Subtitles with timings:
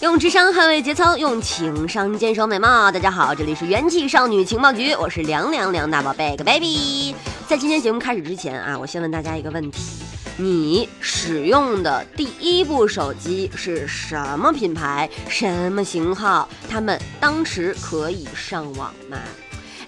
[0.00, 2.92] 用智商捍卫节操，用情商坚守美貌。
[2.92, 7.14] 大家好，这里是元气少女情报局，我是凉凉凉大宝贝个 baby。
[7.48, 9.80] 在今天节目开始之前啊，我先问大家一个问题：
[10.36, 16.46] 你使用的第一部手机是什么品牌、什么型号？
[16.68, 19.16] 他们当时可以上网吗？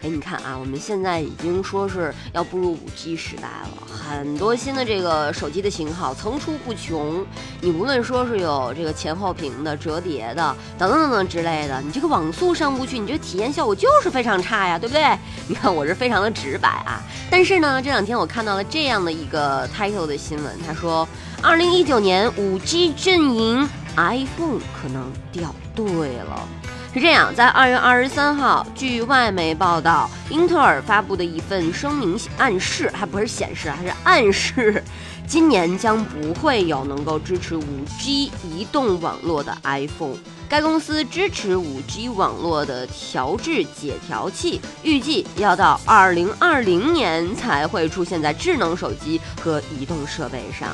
[0.01, 7.27] 哎，你看啊，我们现在已经说是要步入五 G 时代了，很多新的这个手机的型号层出不穷。
[7.61, 15.19] 你无论说是有这个前后屏的、折叠的等等等等之类的，你这个网速上不去，你这个体验效果就是非常差呀，对不对？
[15.49, 17.03] 你看我是非常的直白啊。
[17.29, 21.09] 但是呢，这两天我看到了这样的一个 title 的新闻，他说，
[21.43, 26.49] 二零一九年五 G 阵营，iPhone 可能掉队了。
[26.95, 34.83] 是这样，在二月二十三号，据外媒报道，英特尔发布的一份声明暗示，还不是显示，还是暗示，
[35.27, 40.17] 今年将不会有能够支持五 G 移动网络的 iPhone。
[40.49, 50.71] 该公司支持五 G 网络的调制解调器，预计要到二零二零年才会出现在智能手机和移动设备上。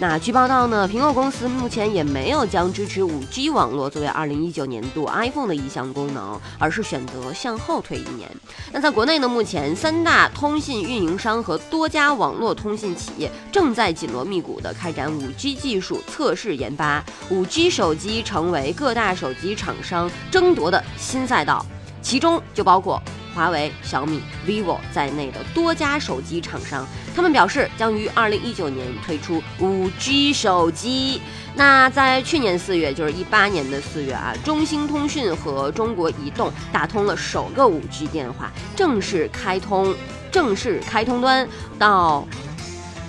[0.00, 8.30] 那据报道呢，苹果公司目前也没有将支持 5G 网络作为2019年度 iPhone 的一项功能，而是选择向后推一年。
[8.72, 21.66] 那在国内呢，目前三大通信运营商和多家网络通信企业正在紧锣密鼓地开展 5G 技术测试研发，5G 手机成为各大手机厂商争夺的新赛道，
[22.00, 23.02] 其中就包括。
[23.38, 31.22] 华为、小米、vivo 在内的多家手机厂商，他们表示将于二零一九年推出五 G 手机。
[31.54, 39.94] 那在去年四月，就是一八年的四月啊，中兴通讯和中国移动打通了首个五 G 电话，正式开通，
[40.32, 41.48] 正式开通端
[41.78, 42.26] 到，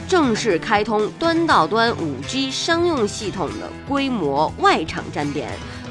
[0.07, 5.49] 正式开通端到端五 G 商用系统的规模外场站点。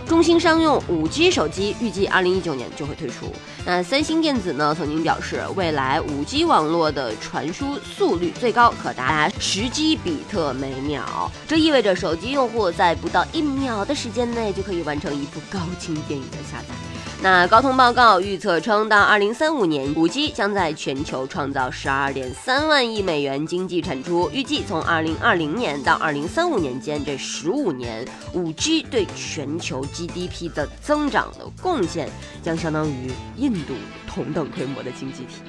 [0.09, 3.31] 中兴商用五 G 手机预计二零一九年就会推出。
[3.67, 4.75] 那三星电子呢？
[4.75, 16.75] 曾经表示，未来五 G 网络的传输速率最高可达十 G 比特每秒，这意味着手机用户在不到一秒的时间内就可以完成一部高清电影的下载。
[17.21, 24.31] 那高通报告预测称，到二零三五年，五 G 将在全球创造十二点三万亿美元经济产出。
[24.33, 32.09] 预计从二零二零年到二零三五年间这十五年，五 G 对全球 GDP 的增长的贡献
[32.41, 33.75] 将相当于印度
[34.07, 35.43] 同等规模的经济体。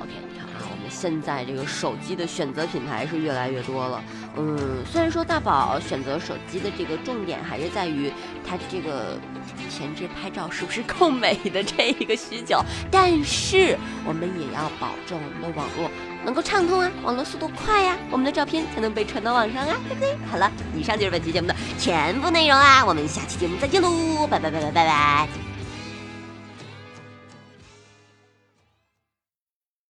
[0.00, 4.02] OK，你看啊，我们现在这个手机的选择品牌是越来越多了。
[4.38, 4.58] 嗯，
[4.90, 8.10] 虽然说大宝选择手机的这个重点还是在于
[8.42, 9.18] 它这个。
[9.68, 12.62] 前置拍照是不是够美的这一个需求？
[12.90, 15.90] 但是我们也要保证我们的网络
[16.24, 20.16] 能够畅通啊，网络速度快呀，我们的照片才能被传到网上啊，对不对？
[20.30, 25.49] 好了，以上就是本期节目的全部内容啦，我们下期节目再见喽，拜拜拜拜拜拜。